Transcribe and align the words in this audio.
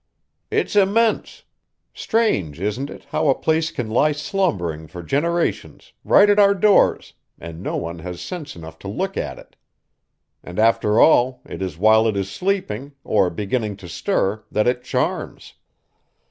"It's 0.49 0.75
immense! 0.75 1.43
Strange, 1.93 2.59
isn't 2.59 2.89
it, 2.89 3.05
how 3.09 3.29
a 3.29 3.35
place 3.37 3.69
can 3.69 3.87
lie 3.87 4.13
slumbering 4.13 4.87
for 4.87 5.03
generations, 5.03 5.93
right 6.03 6.27
at 6.27 6.39
our 6.39 6.55
doors, 6.55 7.13
and 7.39 7.61
no 7.61 7.77
one 7.77 7.99
has 7.99 8.19
sense 8.19 8.55
enough 8.55 8.79
to 8.79 8.87
look 8.87 9.15
at 9.15 9.37
it? 9.37 9.55
And 10.43 10.57
after 10.57 10.99
all, 10.99 11.43
it 11.45 11.61
is 11.61 11.77
while 11.77 12.07
it 12.07 12.17
is 12.17 12.31
sleeping, 12.31 12.93
or 13.03 13.29
beginning 13.29 13.77
to 13.77 13.87
stir, 13.87 14.43
that 14.51 14.65
it 14.67 14.83
charms. 14.83 15.53